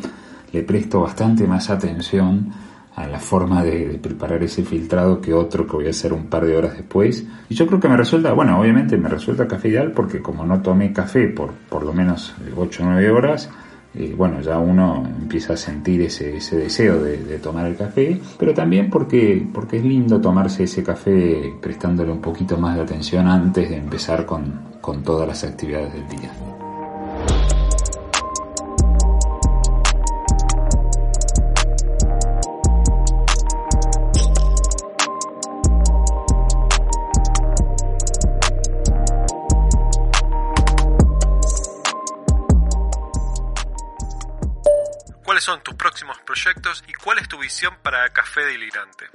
le 0.52 0.64
presto 0.64 1.02
bastante 1.02 1.46
más 1.46 1.70
atención 1.70 2.52
a 2.96 3.08
la 3.08 3.20
forma 3.20 3.64
de, 3.64 4.00
preparar 4.02 4.44
ese 4.44 4.64
filtrado 4.64 5.20
que 5.20 5.34
otro 5.34 5.66
que 5.66 5.74
voy 5.74 5.88
a 5.88 5.92
hacer 5.92 6.14
un 6.14 6.28
par 6.28 6.46
de 6.46 6.56
horas 6.56 6.74
después. 6.74 7.26
Y 7.50 7.56
yo 7.56 7.66
creo 7.68 7.80
que 7.80 7.90
me 7.90 7.98
resulta, 7.98 8.34
bueno, 8.34 8.60
obviamente 8.60 8.98
me 8.98 9.10
resulta 9.10 9.48
café 9.48 9.70
ideal 9.70 9.92
porque 9.92 10.22
como 10.22 10.46
no 10.46 10.62
tomé 10.62 10.94
café 10.94 11.28
por 11.28 11.52
por 11.70 11.84
lo 11.84 11.94
menos 11.94 12.36
8 12.56 12.84
o 12.84 12.86
9 12.86 13.10
horas, 13.12 13.50
eh, 13.96 14.14
bueno, 14.18 14.42
ya 14.42 14.58
uno 14.58 15.08
empieza 15.22 15.54
a 15.54 15.58
sentir 15.58 16.02
ese, 16.02 16.38
ese 16.38 16.58
deseo 16.58 17.02
de, 17.02 17.18
de, 17.18 17.38
tomar 17.38 17.68
el 17.68 17.76
café, 17.76 18.20
pero 18.40 18.54
también 18.54 18.90
porque, 18.90 19.46
porque 19.54 19.78
es 19.78 19.86
lindo 19.86 20.20
tomarse 20.20 20.64
ese 20.64 20.84
café 20.84 21.54
prestándole 21.62 22.12
un 22.12 22.22
poquito 22.22 22.58
más 22.58 22.76
de 22.76 22.82
atención 22.82 23.28
antes 23.28 23.70
de 23.70 23.78
empezar 23.78 24.26
con, 24.26 24.74
con 24.82 25.04
todas 25.04 25.28
las 25.28 25.44
actividades 25.44 25.94
del 25.94 26.08
día. 26.08 26.53
Son 45.44 45.62
tus 45.62 45.76
próximos 45.76 46.18
proyectos 46.26 46.86
y 46.88 46.94
cuál 46.94 47.20
es 47.20 47.28
tu 47.28 47.38
visión 47.38 47.74
para 47.84 48.08
Café 48.14 48.46
Delirante? 48.46 49.08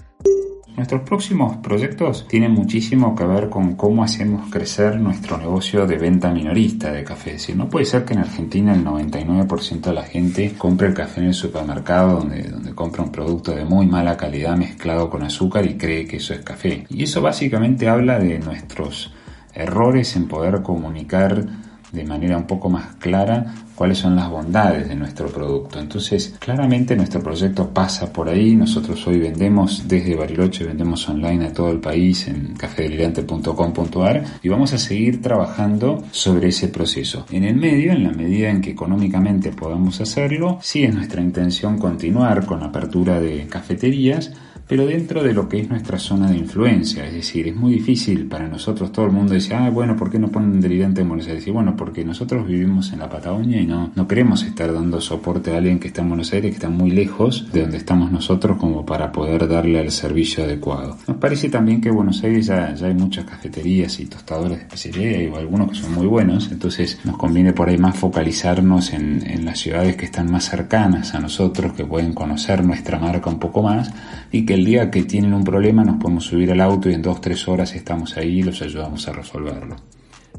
Nuestros 0.77 1.01
próximos 1.01 1.57
proyectos 1.57 2.29
tienen 2.29 2.53
muchísimo 2.53 3.17
que 3.17 3.25
ver 3.25 3.49
con 3.49 3.77
cómo 3.77 4.05
hacemos 4.05 4.51
crecer 4.51 5.01
nuestro 5.01 5.39
negocio 5.39 5.87
de 5.87 5.97
venta 5.97 6.31
minorista 6.31 6.93
de 6.93 7.03
café. 7.03 7.31
Es 7.31 7.41
decir, 7.41 7.57
no 7.57 7.71
puede 7.71 7.87
ser 7.87 8.05
que 8.05 8.13
en 8.13 8.21
Argentina 8.21 8.75
el 8.75 8.85
99% 8.85 9.81
de 9.81 9.93
la 9.95 10.03
gente 10.03 10.55
compre 10.59 10.89
el 10.89 10.95
café 10.95 11.23
en 11.23 11.29
el 11.29 11.35
supermercado 11.35 12.19
donde, 12.19 12.43
donde 12.43 12.75
compra 12.75 13.03
un 13.03 13.11
producto 13.11 13.53
de 13.53 13.65
muy 13.65 13.87
mala 13.87 14.19
calidad 14.19 14.55
mezclado 14.55 15.09
con 15.09 15.23
azúcar 15.23 15.65
y 15.65 15.79
cree 15.79 16.07
que 16.07 16.19
eso 16.19 16.35
es 16.35 16.41
café. 16.41 16.85
Y 16.91 17.05
eso 17.05 17.23
básicamente 17.23 17.89
habla 17.89 18.19
de 18.19 18.39
nuestros 18.39 19.15
errores 19.55 20.15
en 20.15 20.29
poder 20.29 20.63
comunicar 20.63 21.47
de 21.93 22.05
manera 22.05 22.37
un 22.37 22.47
poco 22.47 22.69
más 22.69 22.97
clara 22.97 23.55
cuáles 23.75 23.99
son 23.99 24.17
las 24.17 24.29
bondades 24.29 24.89
de 24.89 24.97
nuestro 24.97 25.29
producto. 25.29 25.79
Entonces, 25.79 26.35
claramente 26.41 26.97
nuestro 26.97 27.23
proyecto 27.23 27.69
pasa 27.71 28.13
por 28.13 28.29
ahí. 28.29 28.57
Nosotros 28.57 29.07
hoy 29.07 29.21
vendemos 29.21 29.87
desde 29.87 30.17
Bariloche, 30.17 30.65
vendemos 30.65 31.09
online 31.09 31.47
a 31.47 31.53
todo 31.53 31.71
el 31.71 31.79
país 31.79 32.27
en 32.27 32.55
cafedelirante.com.ar 32.55 34.25
y 34.43 34.49
vamos 34.49 34.73
a 34.73 34.79
seguir 34.79 35.23
trabajando 35.23 36.03
sobre 36.11 36.49
ese 36.49 36.69
proceso. 36.69 37.25
En 37.31 37.45
el 37.45 37.55
medio, 37.55 37.93
en 37.93 38.03
la 38.03 38.11
medida 38.11 38.51
en 38.51 38.61
que 38.61 38.71
económicamente 38.71 39.53
podamos 39.53 40.01
hacerlo, 40.01 40.59
sí 40.61 40.83
es 40.83 40.93
nuestra 40.93 41.23
intención 41.23 41.79
continuar 41.79 42.47
con 42.47 42.59
la 42.61 42.67
apertura 42.67 43.21
de 43.21 43.47
cafeterías 43.47 44.33
pero 44.69 44.87
dentro 44.87 45.23
de 45.23 45.33
lo 45.33 45.49
que 45.49 45.61
es 45.61 45.71
nuestra 45.71 45.99
zona 45.99 46.31
de 46.31 46.37
influencia. 46.37 47.07
Es 47.07 47.15
decir, 47.15 47.49
es 47.49 47.57
muy 47.57 47.73
difícil 47.73 48.27
para 48.27 48.47
nosotros, 48.47 48.93
todo 48.93 49.07
el 49.07 49.13
mundo 49.13 49.33
dice, 49.33 49.55
ah, 49.55 49.71
bueno, 49.71 49.97
¿por 49.97 50.11
qué 50.11 50.19
no 50.19 50.29
ponen 50.29 50.61
delirante 50.61 51.01
en 51.01 51.09
Buenos 51.09 51.27
Aires? 51.27 51.47
Y 51.47 51.51
bueno, 51.51 51.75
porque 51.75 52.05
nosotros 52.05 52.47
vivimos 52.47 52.93
en 52.93 52.99
la 52.99 53.09
Patagonia 53.09 53.61
y 53.61 53.67
no, 53.67 53.91
no 53.95 54.07
queremos 54.07 54.43
estar 54.45 54.73
dando 54.73 55.01
soporte 55.01 55.55
a 55.55 55.57
alguien 55.57 55.79
que 55.79 55.89
está 55.89 56.03
en 56.03 56.09
Buenos 56.09 56.33
Aires, 56.35 56.51
que 56.51 56.57
está 56.57 56.69
muy 56.69 56.91
lejos 56.91 57.51
de 57.51 57.63
donde 57.63 57.79
estamos 57.79 58.13
nosotros 58.13 58.59
como 58.59 58.85
para 58.85 59.11
poder 59.11 59.49
darle 59.49 59.81
el 59.81 59.91
servicio 59.91 60.45
adecuado. 60.45 60.99
Nos 61.07 61.17
parece 61.17 61.49
también 61.49 61.81
que 61.81 61.89
en 61.89 61.97
Buenos 61.97 62.23
Aires 62.23 62.47
ya, 62.47 62.75
ya 62.75 62.89
hay 62.89 62.95
muchas 62.95 63.25
cafeterías 63.25 63.99
y 64.01 64.05
tostadores 64.05 64.59
de 64.59 64.65
especialidad 64.65 65.21
y 65.21 65.39
algunos 65.39 65.71
que 65.71 65.77
son 65.77 65.95
muy 65.95 66.07
buenos, 66.07 66.51
entonces 66.53 66.99
nos 67.05 67.17
conviene 67.17 67.55
por 67.55 67.71
ahí 67.71 67.79
más 67.79 67.97
focalizarnos 67.97 68.93
en, 68.93 69.27
en 69.27 69.47
las 69.47 69.59
ciudades 69.59 69.97
que 69.97 70.05
están 70.05 70.31
más 70.31 70.45
cercanas 70.45 71.15
a 71.15 71.21
nosotros, 71.21 71.73
que 71.73 71.87
pueden 71.87 72.13
conocer 72.13 72.65
nuestra 72.65 72.99
marca 72.99 73.31
un 73.31 73.39
poco 73.39 73.63
más 73.63 73.91
y 74.31 74.45
que 74.45 74.58
el 74.59 74.65
día 74.65 74.91
que 74.91 75.05
tienen 75.05 75.33
un 75.35 75.45
problema 75.45 75.85
nos 75.85 76.01
podemos 76.01 76.25
subir 76.25 76.51
al 76.51 76.61
auto 76.61 76.91
y 76.91 76.95
en 76.95 77.03
dos 77.03 77.21
tres 77.21 77.47
horas 77.47 77.75
estamos 77.75 78.17
ahí 78.17 78.41
y 78.41 78.43
los 78.43 78.61
ayudamos 78.61 79.07
a 79.07 79.13
resolverlo. 79.13 79.77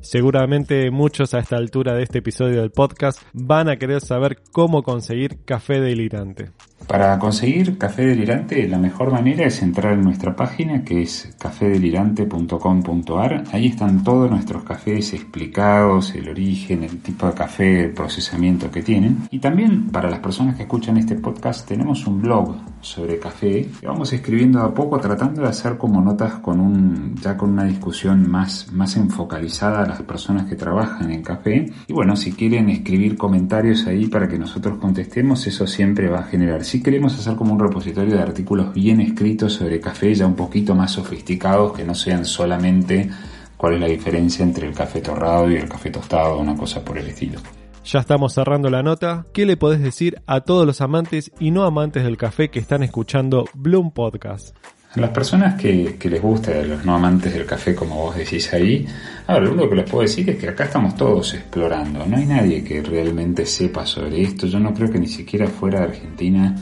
Seguramente 0.01 0.91
muchos 0.91 1.33
a 1.33 1.39
esta 1.39 1.55
altura 1.55 1.93
de 1.93 2.03
este 2.03 2.19
episodio 2.19 2.61
del 2.61 2.71
podcast 2.71 3.21
van 3.33 3.69
a 3.69 3.77
querer 3.77 4.01
saber 4.01 4.41
cómo 4.51 4.83
conseguir 4.83 5.39
café 5.45 5.79
delirante. 5.79 6.51
Para 6.87 7.19
conseguir 7.19 7.77
café 7.77 8.05
delirante, 8.05 8.67
la 8.67 8.79
mejor 8.79 9.11
manera 9.11 9.45
es 9.45 9.61
entrar 9.61 9.93
en 9.93 10.01
nuestra 10.01 10.35
página 10.35 10.83
que 10.83 11.03
es 11.03 11.35
cafedelirante.com.ar. 11.37 13.43
Ahí 13.51 13.67
están 13.67 14.03
todos 14.03 14.31
nuestros 14.31 14.63
cafés 14.63 15.13
explicados, 15.13 16.15
el 16.15 16.29
origen, 16.29 16.83
el 16.83 16.97
tipo 16.99 17.27
de 17.27 17.33
café, 17.33 17.85
el 17.85 17.91
procesamiento 17.91 18.71
que 18.71 18.81
tienen. 18.81 19.27
Y 19.29 19.39
también 19.39 19.91
para 19.91 20.09
las 20.09 20.19
personas 20.19 20.55
que 20.55 20.63
escuchan 20.63 20.97
este 20.97 21.15
podcast, 21.15 21.67
tenemos 21.67 22.07
un 22.07 22.21
blog 22.21 22.55
sobre 22.81 23.19
café 23.19 23.67
que 23.79 23.87
vamos 23.87 24.13
escribiendo 24.13 24.61
a 24.61 24.73
poco 24.73 24.99
tratando 24.99 25.41
de 25.41 25.49
hacer 25.49 25.77
como 25.77 26.01
notas 26.01 26.35
con 26.35 26.59
un 26.59 27.15
ya 27.15 27.35
con 27.35 27.51
una 27.51 27.65
discusión 27.65 28.29
más 28.29 28.71
más 28.71 28.95
enfocalizada 28.95 29.83
a 29.83 29.87
las 29.87 30.01
personas 30.03 30.47
que 30.47 30.55
trabajan 30.55 31.11
en 31.11 31.21
café 31.21 31.71
y 31.87 31.93
bueno 31.93 32.15
si 32.15 32.31
quieren 32.31 32.69
escribir 32.69 33.17
comentarios 33.17 33.85
ahí 33.87 34.07
para 34.07 34.27
que 34.27 34.39
nosotros 34.39 34.77
contestemos 34.79 35.45
eso 35.47 35.67
siempre 35.67 36.09
va 36.09 36.19
a 36.19 36.23
generar 36.23 36.63
si 36.69 36.83
queremos 36.83 37.17
hacer 37.17 37.35
como 37.35 37.53
un 37.53 37.59
repositorio 37.59 38.15
de 38.15 38.21
artículos 38.21 38.71
bien 38.73 39.01
escritos 39.01 39.53
sobre 39.53 39.79
café, 39.79 40.13
ya 40.13 40.27
un 40.27 40.35
poquito 40.35 40.75
más 40.75 40.91
sofisticados, 40.91 41.73
que 41.73 41.83
no 41.83 41.95
sean 41.95 42.25
solamente 42.25 43.09
cuál 43.57 43.73
es 43.73 43.79
la 43.79 43.87
diferencia 43.87 44.43
entre 44.43 44.67
el 44.67 44.75
café 44.75 45.01
torrado 45.01 45.49
y 45.49 45.55
el 45.55 45.67
café 45.67 45.89
tostado, 45.89 46.37
una 46.37 46.55
cosa 46.55 46.85
por 46.85 46.99
el 46.99 47.07
estilo. 47.07 47.39
Ya 47.83 47.99
estamos 47.99 48.33
cerrando 48.33 48.69
la 48.69 48.83
nota. 48.83 49.25
¿Qué 49.33 49.47
le 49.47 49.57
podés 49.57 49.81
decir 49.81 50.21
a 50.27 50.41
todos 50.41 50.67
los 50.67 50.79
amantes 50.81 51.31
y 51.39 51.49
no 51.49 51.63
amantes 51.63 52.03
del 52.03 52.17
café 52.17 52.49
que 52.49 52.59
están 52.59 52.83
escuchando 52.83 53.45
Bloom 53.55 53.91
Podcast? 53.91 54.55
A 54.91 54.99
las 54.99 55.11
personas 55.11 55.53
que, 55.53 55.97
que, 55.99 56.09
les 56.09 56.19
gusta, 56.19 56.63
los 56.63 56.83
no 56.83 56.95
amantes 56.95 57.31
del 57.31 57.45
café, 57.45 57.75
como 57.75 57.95
vos 57.95 58.15
decís 58.15 58.51
ahí, 58.53 58.87
ahora 59.27 59.45
lo 59.45 59.51
único 59.51 59.69
que 59.69 59.75
les 59.75 59.89
puedo 59.89 60.01
decir 60.01 60.27
es 60.31 60.37
que 60.37 60.49
acá 60.49 60.63
estamos 60.63 60.95
todos 60.95 61.35
explorando. 61.35 62.07
No 62.07 62.17
hay 62.17 62.25
nadie 62.25 62.63
que 62.63 62.81
realmente 62.81 63.45
sepa 63.45 63.85
sobre 63.85 64.23
esto. 64.23 64.47
Yo 64.47 64.59
no 64.59 64.73
creo 64.73 64.89
que 64.89 64.97
ni 64.97 65.07
siquiera 65.07 65.45
fuera 65.47 65.81
de 65.81 65.85
Argentina 65.85 66.55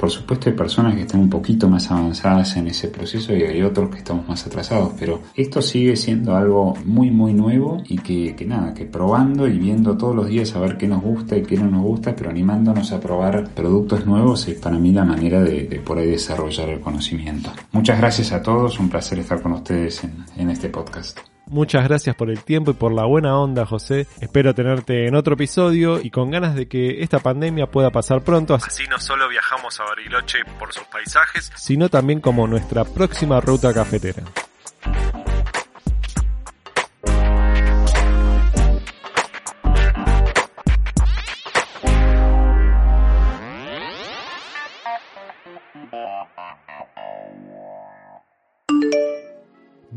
por 0.00 0.10
supuesto 0.10 0.48
hay 0.48 0.56
personas 0.56 0.94
que 0.94 1.02
están 1.02 1.20
un 1.20 1.28
poquito 1.28 1.68
más 1.68 1.90
avanzadas 1.90 2.56
en 2.56 2.68
ese 2.68 2.88
proceso 2.88 3.36
y 3.36 3.42
hay 3.42 3.60
otros 3.60 3.90
que 3.90 3.98
estamos 3.98 4.26
más 4.26 4.46
atrasados, 4.46 4.94
pero 4.98 5.20
esto 5.36 5.60
sigue 5.60 5.94
siendo 5.94 6.34
algo 6.34 6.74
muy 6.86 7.10
muy 7.10 7.34
nuevo 7.34 7.82
y 7.86 7.98
que, 7.98 8.46
nada, 8.46 8.72
que 8.72 8.86
probando 8.86 9.46
y 9.46 9.58
viendo 9.58 9.98
todos 9.98 10.16
los 10.16 10.28
días 10.28 10.56
a 10.56 10.60
ver 10.60 10.78
qué 10.78 10.88
nos 10.88 11.02
gusta 11.02 11.36
y 11.36 11.42
qué 11.42 11.58
no 11.58 11.70
nos 11.70 11.82
gusta, 11.82 12.16
pero 12.16 12.30
animándonos 12.30 12.92
a 12.92 13.00
probar 13.00 13.50
productos 13.50 14.06
nuevos 14.06 14.48
es 14.48 14.58
para 14.58 14.78
mí 14.78 14.90
la 14.90 15.04
manera 15.04 15.42
de, 15.42 15.82
por 15.84 15.98
ahí 15.98 16.06
desarrollar 16.06 16.70
el 16.70 16.80
conocimiento. 16.80 17.50
Muchas 17.72 17.98
gracias 17.98 18.32
a 18.32 18.42
todos, 18.42 18.80
un 18.80 18.88
placer 18.88 19.18
estar 19.18 19.42
con 19.42 19.52
ustedes 19.52 20.00
en 20.36 20.48
este 20.48 20.70
podcast. 20.70 21.18
Muchas 21.50 21.82
gracias 21.82 22.14
por 22.14 22.30
el 22.30 22.44
tiempo 22.44 22.70
y 22.70 22.74
por 22.74 22.92
la 22.92 23.04
buena 23.04 23.36
onda, 23.36 23.66
José. 23.66 24.06
Espero 24.20 24.54
tenerte 24.54 25.08
en 25.08 25.16
otro 25.16 25.34
episodio 25.34 26.00
y 26.00 26.08
con 26.10 26.30
ganas 26.30 26.54
de 26.54 26.68
que 26.68 27.02
esta 27.02 27.18
pandemia 27.18 27.66
pueda 27.66 27.90
pasar 27.90 28.22
pronto. 28.22 28.54
Así 28.54 28.84
no 28.88 29.00
solo 29.00 29.28
viajamos 29.28 29.80
a 29.80 29.84
Bariloche 29.84 30.38
por 30.60 30.72
sus 30.72 30.84
paisajes, 30.84 31.50
sino 31.56 31.88
también 31.88 32.20
como 32.20 32.46
nuestra 32.46 32.84
próxima 32.84 33.40
ruta 33.40 33.74
cafetera. 33.74 34.22